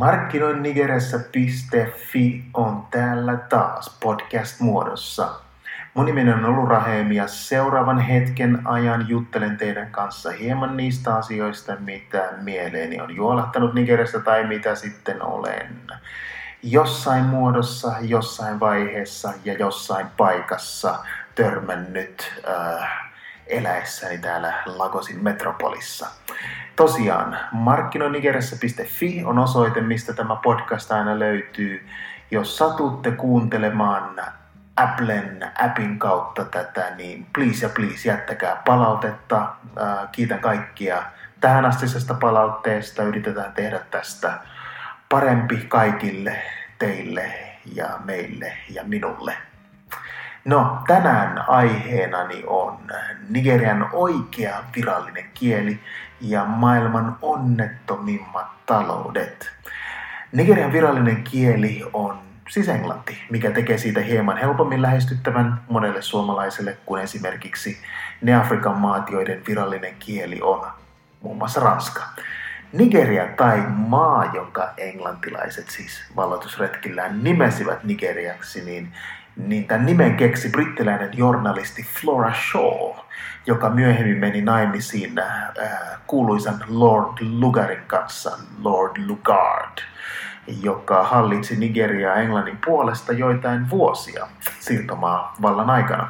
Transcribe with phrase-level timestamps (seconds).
[0.00, 5.28] Markkinoinnigeressä.fi on täällä taas podcast-muodossa.
[5.94, 11.76] Mun nimeni on Olu Raheemi ja seuraavan hetken ajan juttelen teidän kanssa hieman niistä asioista,
[11.80, 15.76] mitä mieleeni on juolahtanut Nigeriassa tai mitä sitten olen
[16.62, 20.98] jossain muodossa, jossain vaiheessa ja jossain paikassa
[21.34, 23.09] törmännyt äh,
[23.50, 26.06] eläessäni täällä Lagosin metropolissa.
[26.76, 31.88] Tosiaan, markkinoinnigeressä.fi on osoite, mistä tämä podcast aina löytyy.
[32.30, 34.20] Jos satutte kuuntelemaan
[34.76, 39.46] Applen appin kautta tätä, niin please ja please jättäkää palautetta.
[40.12, 41.02] Kiitän kaikkia
[41.40, 43.02] tähän astisesta palautteesta.
[43.02, 44.32] Yritetään tehdä tästä
[45.08, 46.42] parempi kaikille
[46.78, 47.32] teille
[47.74, 49.49] ja meille ja minulle.
[50.44, 52.78] No, tänään aiheenani on
[53.28, 55.80] Nigerian oikea virallinen kieli
[56.20, 59.50] ja maailman onnettomimmat taloudet.
[60.32, 67.02] Nigerian virallinen kieli on siis englanti, mikä tekee siitä hieman helpommin lähestyttävän monelle suomalaiselle kuin
[67.02, 67.78] esimerkiksi
[68.22, 70.66] ne Afrikan maat, joiden virallinen kieli on
[71.22, 72.02] muun muassa ranska.
[72.72, 78.92] Nigeria tai maa, jonka englantilaiset siis valloitusretkillään nimesivät Nigeriaksi, niin
[79.36, 82.96] niin tämän nimen keksi brittiläinen journalisti Flora Shaw,
[83.46, 85.52] joka myöhemmin meni naimisiin äh,
[86.06, 89.78] kuuluisan Lord Lugarin kanssa, Lord Lugard,
[90.62, 94.26] joka hallitsi Nigeriaa Englannin puolesta joitain vuosia
[94.60, 96.08] siirtomaa vallan aikana.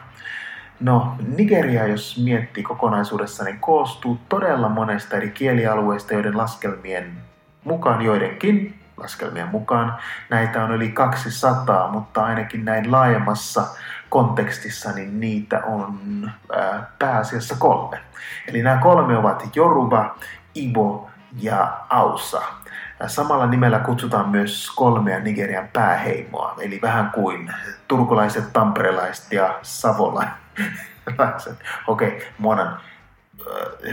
[0.80, 7.12] No, Nigeria, jos miettii kokonaisuudessaan, niin koostuu todella monesta eri kielialueista, joiden laskelmien
[7.64, 9.94] mukaan joidenkin laskelmien mukaan.
[10.30, 13.66] Näitä on yli 200, mutta ainakin näin laajemmassa
[14.08, 15.98] kontekstissa niin niitä on
[16.56, 18.00] ää, pääasiassa kolme.
[18.48, 20.16] Eli nämä kolme ovat Yoruba,
[20.54, 22.42] Ibo ja Ausa.
[23.06, 27.52] Samalla nimellä kutsutaan myös kolmea Nigerian pääheimoa, eli vähän kuin
[27.88, 30.34] turkulaiset, tamperelaiset ja savolaiset.
[31.86, 32.80] Okei, okay, muonan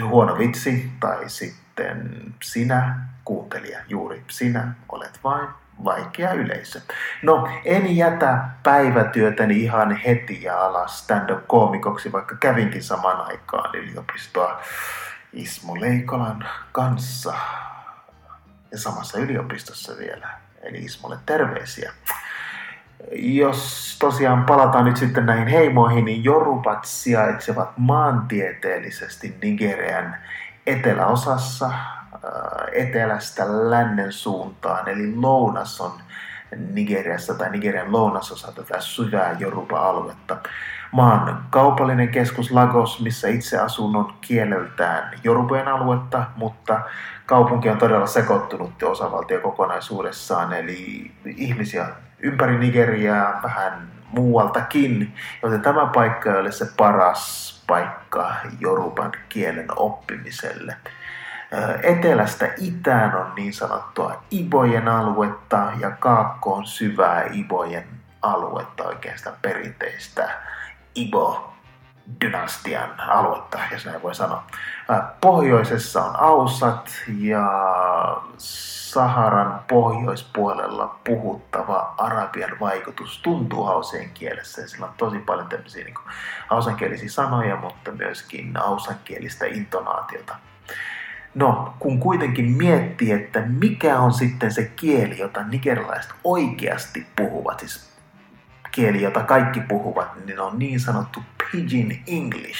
[0.09, 2.11] huono vitsi, tai sitten
[2.43, 5.47] sinä kuuntelija, juuri sinä olet vain
[5.83, 6.81] vaikea yleisö.
[7.21, 14.61] No, en jätä päivätyötäni ihan heti ja alas stand-up-koomikoksi, vaikka kävinkin saman aikaan yliopistoa
[15.33, 17.33] Ismo Leikolan kanssa.
[18.71, 20.29] Ja samassa yliopistossa vielä.
[20.61, 21.91] Eli Ismolle terveisiä.
[23.11, 30.15] Jos tosiaan palataan nyt sitten näihin heimoihin, niin Jorubat sijaitsevat maantieteellisesti Nigerian
[30.67, 31.71] eteläosassa,
[32.77, 35.91] etelästä lännen suuntaan, eli lounas on
[36.55, 40.37] Nigeriassa tai Nigerian lounasosa tätä syvää Joruba-aluetta.
[40.91, 46.81] Maan kaupallinen keskus Lagos, missä itse asun, on kieleltään Jorubojen aluetta, mutta
[47.25, 51.87] kaupunki on todella sekoittunut osavaltio kokonaisuudessaan, eli ihmisiä
[52.19, 60.75] ympäri Nigeriaa, vähän muualtakin, joten tämä paikka ei ole se paras paikka Joruban kielen oppimiselle.
[61.83, 67.87] Etelästä itään on niin sanottua Ibojen aluetta ja kaakkoon syvää Ibojen
[68.21, 70.29] aluetta, oikeastaan perinteistä
[70.95, 71.53] Ibo
[72.21, 74.43] dynastian aluetta, jos näin voi sanoa.
[75.21, 77.47] Pohjoisessa on Ausat ja
[78.37, 85.95] Saharan pohjoispuolella puhuttava arabian vaikutus tuntuu hauseen kielessä ja sillä on tosi paljon tämmöisiä niin
[86.47, 90.35] hausankielisiä sanoja, mutta myöskin ausankielistä intonaatiota.
[91.37, 97.89] No, kun kuitenkin miettii, että mikä on sitten se kieli, jota nigerilaiset oikeasti puhuvat, siis
[98.71, 101.19] kieli, jota kaikki puhuvat, niin on niin sanottu
[101.51, 102.59] Pidgin English,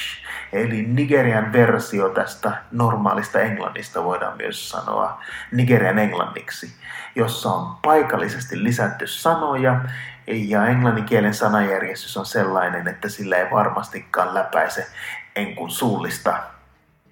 [0.54, 5.22] eli Nigerian versio tästä normaalista englannista voidaan myös sanoa
[5.52, 6.74] Nigerian englanniksi,
[7.16, 9.82] jossa on paikallisesti lisätty sanoja
[10.28, 14.88] ja englanninkielen sanajärjestys on sellainen, että sillä ei varmastikaan läpäise
[15.36, 16.40] enkun suullista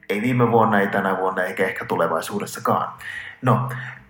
[0.10, 2.94] ei viime vuonna, ei tänä vuonna eikä ehkä tulevaisuudessakaan.
[3.42, 3.70] No,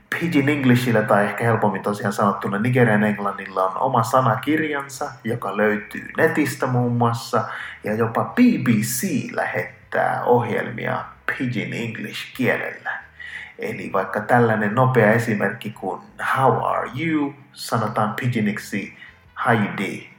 [0.09, 6.67] Pidgin Englishillä tai ehkä helpommin tosiaan sanottuna Nigerian englannilla on oma sanakirjansa, joka löytyy netistä
[6.67, 7.43] muun muassa,
[7.83, 12.99] ja jopa BBC lähettää ohjelmia Pidgin English kielellä.
[13.59, 16.01] Eli vaikka tällainen nopea esimerkki kuin
[16.37, 18.97] How are you sanotaan pidginiksi
[19.45, 20.14] Heidi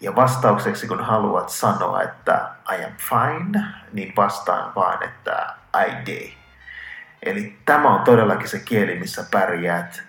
[0.00, 5.54] ja vastaukseksi, kun haluat sanoa, että I am fine, niin vastaan vaan, että
[5.86, 6.30] I day.
[7.22, 10.02] Eli tämä on todellakin se kieli, missä pärjäät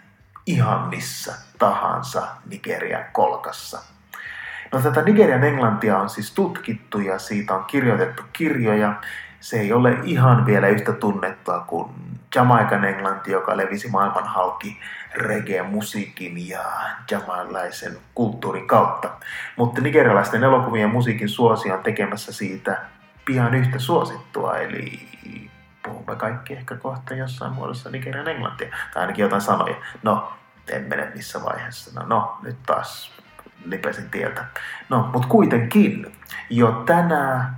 [0.45, 3.81] ihan missä tahansa Nigerian kolkassa.
[4.71, 8.93] No tätä Nigerian englantia on siis tutkittu ja siitä on kirjoitettu kirjoja
[9.41, 11.89] se ei ole ihan vielä yhtä tunnettua kuin
[12.35, 14.79] Jamaikan englanti, joka levisi maailman halki
[15.15, 16.63] reggae-musiikin ja
[17.11, 19.09] jamailaisen kulttuurin kautta.
[19.57, 22.81] Mutta nigerialaisten elokuvien musiikin suosi on tekemässä siitä
[23.25, 25.07] pian yhtä suosittua, eli
[25.83, 29.75] puhumme kaikki ehkä kohta jossain muodossa Nigerian englantia, tai ainakin jotain sanoja.
[30.03, 30.33] No,
[30.67, 31.99] en mene missä vaiheessa.
[31.99, 33.11] No, no nyt taas
[33.65, 34.45] lipesin tieltä.
[34.89, 36.11] No, mutta kuitenkin
[36.49, 37.53] jo tänä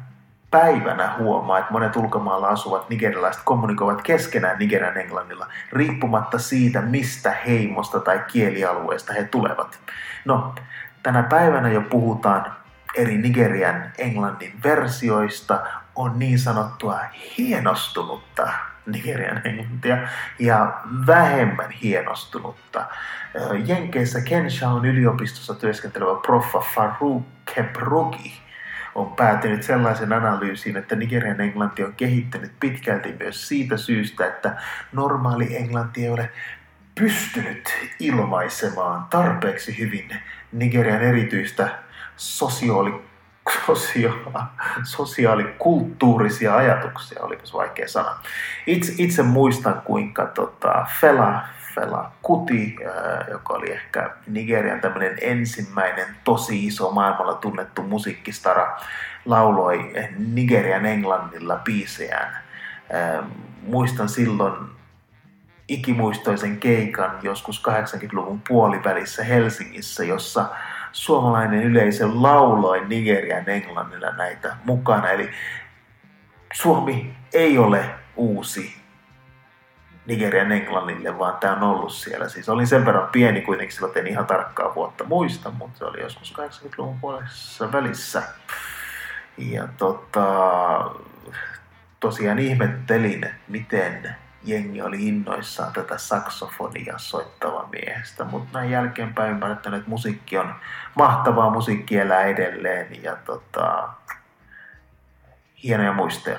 [0.54, 8.00] päivänä huomaa, että monet ulkomailla asuvat nigerilaiset kommunikoivat keskenään Nigerian englannilla, riippumatta siitä, mistä heimosta
[8.00, 9.80] tai kielialueesta he tulevat.
[10.26, 10.56] No,
[11.04, 12.54] tänä päivänä jo puhutaan
[12.96, 15.60] eri Nigerian englannin versioista,
[15.96, 17.00] on niin sanottua
[17.38, 18.48] hienostunutta
[18.86, 19.98] Nigerian englantia
[20.40, 20.74] ja
[21.08, 22.86] vähemmän hienostunutta.
[23.66, 27.24] Jenkeissä Kenshaun yliopistossa työskentelevä proffa Farouk
[27.56, 28.43] Keprugi
[28.96, 34.58] on päätynyt sellaisen analyysiin, että Nigerian englanti on kehittynyt pitkälti myös siitä syystä, että
[34.92, 36.30] normaali englanti ei ole
[37.00, 40.10] pystynyt ilmaisemaan tarpeeksi hyvin
[40.52, 41.70] Nigerian erityistä
[42.16, 43.02] sosiaali
[43.66, 44.32] sosio-
[44.84, 48.20] sosiaalikulttuurisia ajatuksia, olipas vaikea sana.
[48.68, 51.42] Itse, itse muistan, kuinka tota, Fela,
[51.76, 52.76] Fela Kuti,
[53.32, 58.78] joka oli ehkä Nigerian tämmöinen ensimmäinen tosi iso maailmalla tunnettu musiikkistara,
[59.26, 59.94] lauloi
[60.34, 62.44] Nigerian englannilla biisejään.
[63.68, 64.54] Muistan silloin
[65.68, 70.46] ikimuistoisen keikan joskus 80-luvun puolivälissä Helsingissä, jossa
[70.92, 75.10] suomalainen yleisö lauloi Nigerian englannilla näitä mukana.
[75.10, 75.30] Eli
[76.54, 77.86] Suomi ei ole
[78.16, 78.83] uusi
[80.06, 82.30] Nigerian englannille, vaan tämä on ollut siellä.
[82.30, 86.02] Siis olin sen verran pieni kuitenkin, silloin en ihan tarkkaa vuotta muista, mutta se oli
[86.02, 88.24] joskus 80-luvun puolessa välissä.
[89.38, 90.26] Ja tota,
[92.00, 99.90] tosiaan ihmettelin, miten jengi oli innoissaan tätä saksofonia soittava miehestä, mutta näin jälkeenpäin ymmärrettänyt, että
[99.90, 100.56] musiikki on
[100.96, 103.90] mahtavaa, musiikki elää edelleen ja tota,
[105.64, 106.38] hienoja muistoja.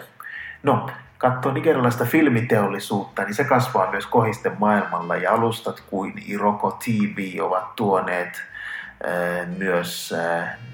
[0.63, 0.91] No,
[1.25, 7.77] katsoo nigerilaista filmiteollisuutta, niin se kasvaa myös kohisten maailmalla ja alustat kuin Iroko TV ovat
[7.77, 8.43] tuoneet
[9.59, 10.15] myös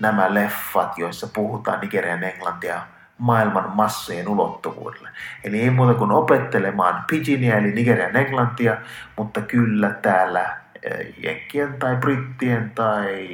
[0.00, 2.82] nämä leffat, joissa puhutaan Nigerian englantia
[3.18, 5.08] maailman massojen ulottuvuudelle.
[5.44, 8.76] Eli ei muuta kuin opettelemaan pidginia eli Nigerian englantia,
[9.16, 13.28] mutta kyllä täällä eh, Jenkkien tai Brittien tai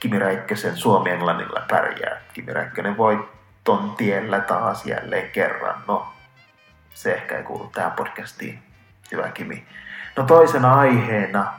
[0.00, 2.20] Kimi Räikkösen suomi-englannilla pärjää.
[2.32, 3.28] Kimi Räikkönen voi
[3.64, 5.82] ton tiellä taas jälleen kerran.
[5.88, 6.06] No,
[6.94, 8.62] se ehkä ei kuulu tähän podcastiin.
[9.12, 9.66] Hyvä Kimi.
[10.16, 11.52] No toisena aiheena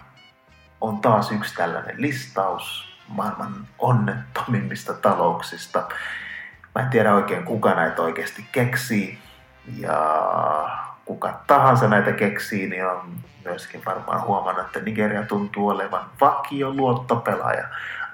[0.81, 5.87] on taas yksi tällainen listaus maailman onnettomimmista talouksista.
[6.75, 9.19] Mä en tiedä oikein kuka näitä oikeasti keksii.
[9.79, 9.99] Ja
[11.05, 13.15] kuka tahansa näitä keksii, niin on
[13.45, 17.67] myöskin varmaan huomannut, että Nigeria tuntuu olevan vakio luottopelaaja.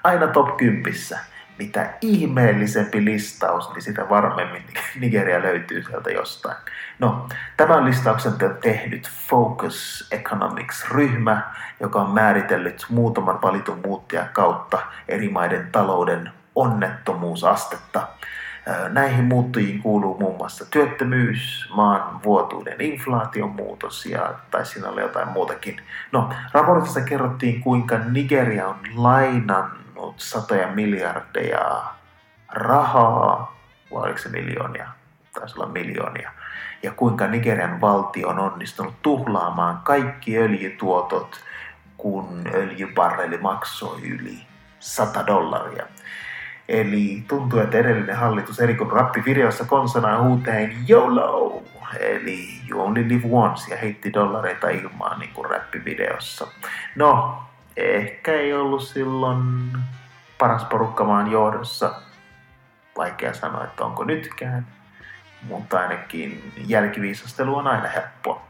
[0.04, 0.94] Aina top 10.
[1.62, 4.62] Mitä ihmeellisempi listaus, niin sitä varmemmin
[5.00, 6.56] Nigeria löytyy sieltä jostain.
[6.98, 11.42] No, tämän listauksen on tehnyt Focus Economics-ryhmä,
[11.80, 14.78] joka on määritellyt muutaman valitun muuttajan kautta
[15.08, 18.08] eri maiden talouden onnettomuusastetta.
[18.88, 25.28] Näihin muuttujiin kuuluu muun muassa työttömyys, maan vuotuinen inflaation muutos ja tai siinä oli jotain
[25.28, 25.76] muutakin.
[26.12, 28.76] No, raportissa kerrottiin, kuinka Nigeria on
[30.12, 31.82] lainannut satoja miljardeja
[32.48, 33.56] rahaa,
[33.92, 34.88] vai oliko se miljoonia?
[35.34, 36.30] Taisi olla miljoonia.
[36.82, 41.40] Ja kuinka Nigerian valtio on onnistunut tuhlaamaan kaikki öljytuotot,
[41.96, 44.46] kun öljybarreli maksoi yli
[44.78, 45.86] 100 dollaria.
[46.68, 51.62] Eli tuntuu, että edellinen hallitus, eri kuin rappivideossa konsonaan huuteen YOLO,
[52.00, 56.46] eli You Only Live Once, ja heitti dollareita ilmaan niin kuin rappivideossa.
[56.96, 57.42] No,
[57.76, 59.42] ehkä ei ollut silloin
[60.38, 61.94] paras porukka maan johdossa.
[62.96, 64.66] Vaikea sanoa, että onko nytkään,
[65.48, 68.42] mutta ainakin jälkiviisastelu on aina helppoa.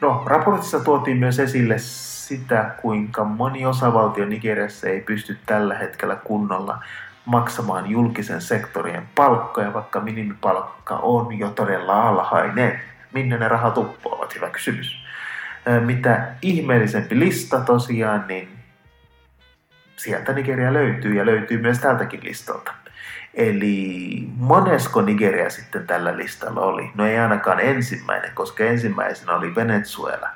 [0.00, 6.84] No, raportissa tuotiin myös esille sitä, kuinka moni osavaltio Nigeriassa ei pysty tällä hetkellä kunnolla
[7.24, 12.80] maksamaan julkisen sektorien palkkoja, vaikka minimipalkka on jo todella alhainen.
[13.12, 14.34] Minne ne rahat uppoavat?
[14.34, 15.04] Hyvä kysymys.
[15.84, 18.48] Mitä ihmeellisempi lista tosiaan, niin
[20.04, 22.72] sieltä Nigeria löytyy ja löytyy myös tältäkin listalta.
[23.34, 26.90] Eli monesko Nigeria sitten tällä listalla oli?
[26.94, 30.28] No ei ainakaan ensimmäinen, koska ensimmäisenä oli Venezuela.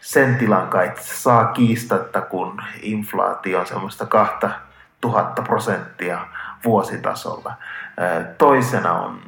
[0.00, 4.50] Sen tilan kai saa kiistatta, kun inflaatio on semmoista kahta
[5.00, 6.26] tuhatta prosenttia
[6.64, 7.54] vuositasolla.
[8.38, 9.20] Toisena on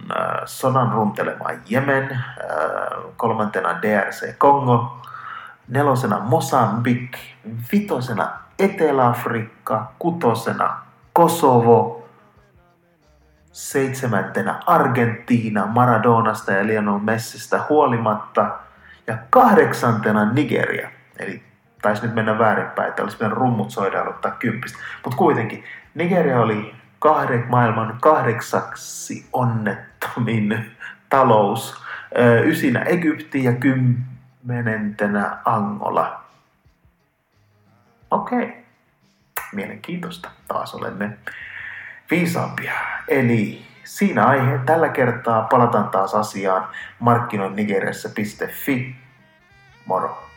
[0.45, 2.19] sodan runtelema Jemen,
[3.17, 5.03] kolmantena DRC Kongo,
[5.69, 7.19] nelosena Mosambik,
[7.73, 8.31] vitosena
[8.61, 10.77] Etelä-Afrikka, kutosena
[11.13, 12.09] Kosovo,
[13.53, 18.59] seitsemäntenä Argentiina Maradonasta ja Lionel Messistä huolimatta
[19.07, 20.91] ja kahdeksantena Nigeria.
[21.19, 21.43] Eli
[21.83, 24.79] taisi nyt mennä väärinpäin, että olisi pitänyt rummut soida ja ottaa kympistä.
[25.05, 25.65] Mutta kuitenkin
[25.95, 30.71] Nigeria oli kahden, maailman kahdeksaksi onnettomin
[31.09, 31.85] talous.
[32.45, 36.21] Ysinä Egypti ja kymmenentenä Angola.
[38.11, 38.39] Okei.
[38.39, 38.53] Okay.
[39.53, 40.31] Mielenkiintoista.
[40.49, 41.19] Taas olemme
[42.11, 42.73] viisaampia.
[43.09, 44.59] Eli siinä aihe.
[44.59, 48.97] Tällä kertaa palataan taas asiaan markkinoinnigeriassa.fi.
[49.87, 50.30] Moro!